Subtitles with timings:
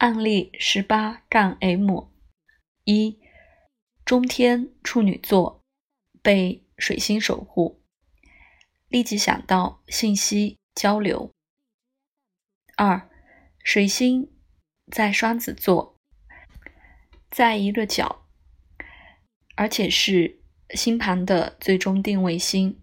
[0.00, 2.08] 案例十八杠 M
[2.84, 3.20] 一
[4.02, 5.60] 中天处女座
[6.22, 7.82] 被水星守护，
[8.88, 11.30] 立即想到信息交流。
[12.78, 13.10] 二
[13.62, 14.32] 水星
[14.90, 15.94] 在双子座，
[17.30, 18.26] 在一个角，
[19.54, 20.40] 而且是
[20.70, 22.80] 星盘的最终定位星，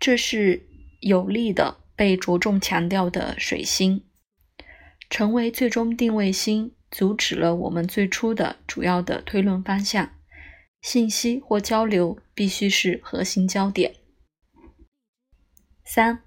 [0.00, 0.66] 这是
[1.00, 4.02] 有力的被着重强调的水星。
[5.08, 10.12] 成为最终定位星，阻止了我们最初的主要的推论方向。
[10.82, 13.96] 信息或交流必须是核心焦点。
[15.84, 16.22] 三，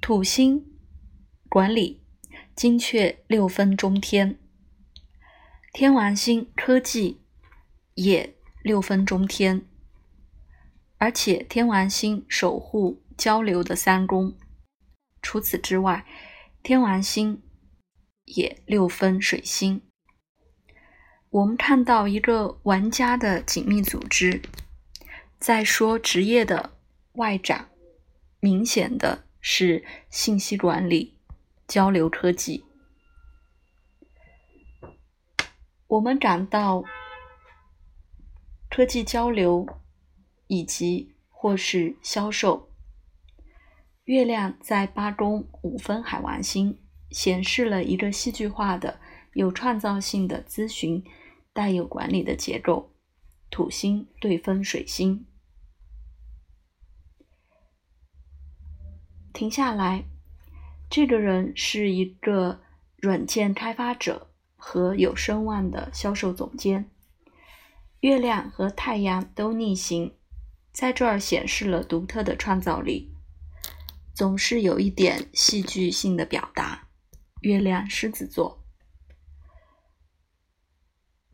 [0.00, 0.64] 土星
[1.48, 2.02] 管理
[2.54, 4.38] 精确六分中天，
[5.72, 7.22] 天王星科技
[7.94, 9.66] 也六分中天，
[10.98, 14.34] 而且天王星守护交流的三宫。
[15.20, 16.06] 除此之外。
[16.64, 17.42] 天王星
[18.24, 19.82] 也六分水星，
[21.28, 24.40] 我们看到一个玩家的紧密组织。
[25.38, 26.78] 在说职业的
[27.16, 27.68] 外展，
[28.40, 31.18] 明显的是信息管理、
[31.68, 32.64] 交流科技。
[35.86, 36.82] 我们感到
[38.70, 39.68] 科技交流
[40.46, 42.73] 以及或是销售。
[44.04, 46.78] 月亮在八宫五分海王星，
[47.10, 49.00] 显示了一个戏剧化的、
[49.32, 51.02] 有创造性的咨询，
[51.54, 52.90] 带有管理的结构。
[53.50, 55.24] 土星对分水星，
[59.32, 60.04] 停下来，
[60.90, 62.60] 这个人是一个
[62.96, 66.90] 软件开发者和有声望的销售总监。
[68.00, 70.12] 月亮和太阳都逆行，
[70.72, 73.13] 在这儿显示了独特的创造力。
[74.14, 76.88] 总是有一点戏剧性的表达。
[77.40, 78.64] 月亮狮子座，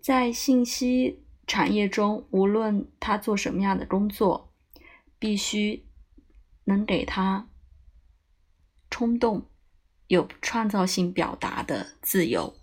[0.00, 4.54] 在信息产业中，无论他做什么样的工作，
[5.18, 5.86] 必须
[6.64, 7.50] 能给他
[8.88, 9.50] 冲动、
[10.06, 12.57] 有创造性表达的自由。